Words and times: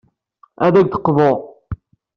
Ad 0.65 0.73
ak-d-qḍuɣ. 0.77 1.37